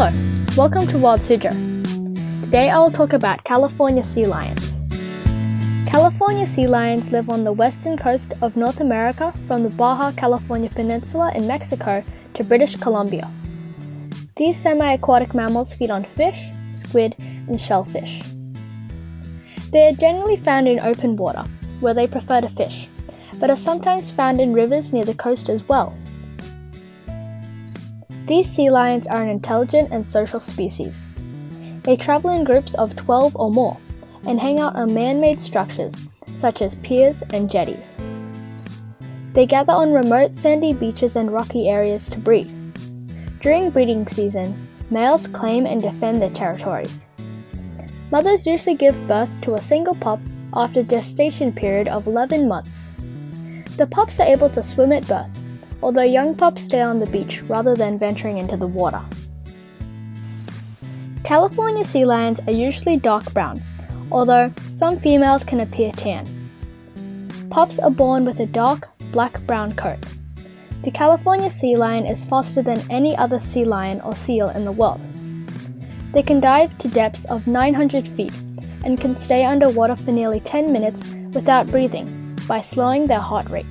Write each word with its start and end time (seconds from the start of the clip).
Hello, 0.00 0.16
welcome 0.56 0.86
to 0.86 0.96
Wild 0.96 1.20
Suzhou. 1.20 1.52
Today 2.42 2.70
I 2.70 2.78
will 2.78 2.90
talk 2.90 3.12
about 3.12 3.44
California 3.44 4.02
sea 4.02 4.24
lions. 4.24 4.80
California 5.86 6.46
sea 6.46 6.66
lions 6.66 7.12
live 7.12 7.28
on 7.28 7.44
the 7.44 7.52
western 7.52 7.98
coast 7.98 8.32
of 8.40 8.56
North 8.56 8.80
America 8.80 9.30
from 9.46 9.62
the 9.62 9.68
Baja 9.68 10.10
California 10.12 10.70
Peninsula 10.70 11.32
in 11.34 11.46
Mexico 11.46 12.02
to 12.32 12.42
British 12.42 12.76
Columbia. 12.76 13.30
These 14.38 14.58
semi 14.58 14.90
aquatic 14.94 15.34
mammals 15.34 15.74
feed 15.74 15.90
on 15.90 16.04
fish, 16.04 16.48
squid, 16.72 17.14
and 17.18 17.60
shellfish. 17.60 18.22
They 19.70 19.86
are 19.88 19.92
generally 19.92 20.38
found 20.38 20.66
in 20.66 20.80
open 20.80 21.16
water, 21.16 21.44
where 21.80 21.92
they 21.92 22.06
prefer 22.06 22.40
to 22.40 22.48
fish, 22.48 22.88
but 23.34 23.50
are 23.50 23.64
sometimes 23.68 24.10
found 24.10 24.40
in 24.40 24.54
rivers 24.54 24.94
near 24.94 25.04
the 25.04 25.12
coast 25.12 25.50
as 25.50 25.68
well. 25.68 25.94
These 28.30 28.48
sea 28.48 28.70
lions 28.70 29.08
are 29.08 29.24
an 29.24 29.28
intelligent 29.28 29.90
and 29.90 30.06
social 30.06 30.38
species. 30.38 31.08
They 31.82 31.96
travel 31.96 32.30
in 32.30 32.44
groups 32.44 32.74
of 32.74 32.94
12 32.94 33.34
or 33.34 33.50
more 33.50 33.76
and 34.24 34.38
hang 34.38 34.60
out 34.60 34.76
on 34.76 34.94
man 34.94 35.20
made 35.20 35.42
structures 35.42 35.96
such 36.36 36.62
as 36.62 36.76
piers 36.76 37.24
and 37.32 37.50
jetties. 37.50 37.98
They 39.32 39.46
gather 39.46 39.72
on 39.72 39.92
remote 39.92 40.36
sandy 40.36 40.72
beaches 40.72 41.16
and 41.16 41.32
rocky 41.32 41.68
areas 41.68 42.08
to 42.10 42.20
breed. 42.20 42.48
During 43.40 43.70
breeding 43.70 44.06
season, 44.06 44.54
males 44.90 45.26
claim 45.26 45.66
and 45.66 45.82
defend 45.82 46.22
their 46.22 46.30
territories. 46.30 47.06
Mothers 48.12 48.46
usually 48.46 48.76
give 48.76 49.08
birth 49.08 49.40
to 49.40 49.56
a 49.56 49.60
single 49.60 49.96
pup 49.96 50.20
after 50.54 50.80
a 50.80 50.84
gestation 50.84 51.52
period 51.52 51.88
of 51.88 52.06
11 52.06 52.46
months. 52.46 52.92
The 53.76 53.88
pups 53.88 54.20
are 54.20 54.28
able 54.28 54.50
to 54.50 54.62
swim 54.62 54.92
at 54.92 55.08
birth 55.08 55.39
although 55.82 56.02
young 56.02 56.34
pups 56.34 56.62
stay 56.62 56.80
on 56.80 57.00
the 57.00 57.06
beach 57.06 57.42
rather 57.42 57.74
than 57.74 57.98
venturing 57.98 58.38
into 58.38 58.56
the 58.56 58.66
water. 58.66 59.00
California 61.24 61.84
sea 61.84 62.04
lions 62.04 62.40
are 62.46 62.52
usually 62.52 62.96
dark 62.96 63.32
brown, 63.32 63.62
although 64.10 64.52
some 64.74 64.98
females 64.98 65.44
can 65.44 65.60
appear 65.60 65.92
tan. 65.92 66.26
Pups 67.50 67.78
are 67.78 67.90
born 67.90 68.24
with 68.24 68.40
a 68.40 68.46
dark 68.46 68.88
black 69.12 69.40
brown 69.46 69.72
coat. 69.74 69.98
The 70.82 70.90
California 70.90 71.50
sea 71.50 71.76
lion 71.76 72.06
is 72.06 72.24
faster 72.24 72.62
than 72.62 72.90
any 72.90 73.16
other 73.16 73.38
sea 73.38 73.64
lion 73.64 74.00
or 74.00 74.14
seal 74.14 74.48
in 74.50 74.64
the 74.64 74.72
world. 74.72 75.00
They 76.12 76.22
can 76.22 76.40
dive 76.40 76.76
to 76.78 76.88
depths 76.88 77.24
of 77.26 77.46
900 77.46 78.08
feet 78.08 78.32
and 78.84 79.00
can 79.00 79.16
stay 79.16 79.44
underwater 79.44 79.94
for 79.94 80.10
nearly 80.10 80.40
10 80.40 80.72
minutes 80.72 81.04
without 81.34 81.68
breathing 81.70 82.36
by 82.48 82.60
slowing 82.60 83.06
their 83.06 83.20
heart 83.20 83.48
rate. 83.50 83.66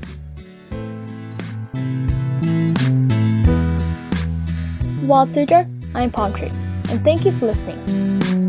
Wild 5.09 5.29
Suzhou, 5.29 5.65
I'm 5.95 6.11
Palm 6.11 6.35
Tree, 6.35 6.51
and 6.89 7.03
thank 7.03 7.25
you 7.25 7.31
for 7.31 7.47
listening. 7.47 8.48